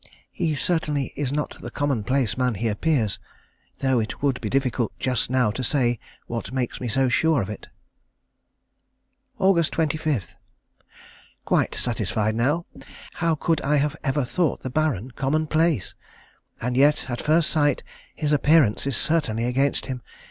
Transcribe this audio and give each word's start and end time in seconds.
He 0.31 0.55
certainly 0.55 1.13
is 1.15 1.31
not 1.31 1.55
the 1.61 1.69
common 1.69 2.03
place 2.03 2.35
man 2.35 2.55
he 2.55 2.67
appears, 2.69 3.19
though 3.81 3.99
it 3.99 4.23
would 4.23 4.41
be 4.41 4.49
difficult 4.49 4.91
just 4.97 5.29
now 5.29 5.51
to 5.51 5.63
say 5.63 5.99
what 6.25 6.51
makes 6.51 6.81
me 6.81 6.87
so 6.87 7.07
sure 7.07 7.39
of 7.39 7.51
it. 7.51 7.67
Aug. 9.39 9.69
25. 9.69 10.33
Quite 11.45 11.75
satisfied 11.75 12.33
now. 12.33 12.65
How 13.13 13.35
could 13.35 13.61
I 13.61 13.75
have 13.75 13.95
ever 14.03 14.25
thought 14.25 14.63
the 14.63 14.71
Baron 14.71 15.11
common 15.11 15.45
place! 15.45 15.93
And 16.59 16.75
yet, 16.75 17.07
at 17.07 17.21
first 17.21 17.51
sight, 17.51 17.83
his 18.15 18.31
appearance 18.33 18.87
is 18.87 18.97
certainly 18.97 19.45
against 19.45 19.85
him. 19.85 20.01